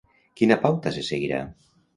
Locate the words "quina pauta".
0.41-0.95